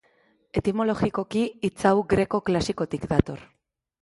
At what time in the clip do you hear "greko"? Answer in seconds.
2.15-2.41